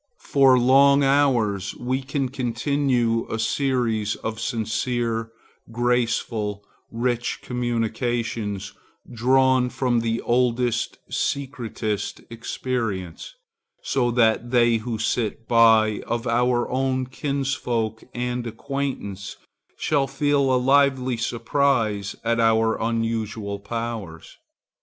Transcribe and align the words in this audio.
For 0.17 0.57
long 0.57 1.03
hours 1.03 1.75
we 1.75 2.01
can 2.01 2.29
continue 2.29 3.31
a 3.31 3.37
series 3.37 4.15
of 4.15 4.39
sincere, 4.39 5.31
graceful, 5.71 6.65
rich 6.89 7.41
communications, 7.43 8.73
drawn 9.13 9.69
from 9.69 9.99
the 9.99 10.19
oldest, 10.21 10.97
secretest 11.07 12.21
experience, 12.31 13.35
so 13.83 14.09
that 14.09 14.49
they 14.49 14.77
who 14.77 14.97
sit 14.97 15.47
by, 15.47 16.01
of 16.07 16.25
our 16.25 16.67
own 16.71 17.05
kinsfolk 17.05 18.03
and 18.11 18.47
acquaintance, 18.47 19.35
shall 19.77 20.07
feel 20.07 20.51
a 20.51 20.57
lively 20.57 21.15
surprise 21.15 22.15
at 22.23 22.39
our 22.39 22.75
unusual 22.81 23.59
powers. 23.59 24.39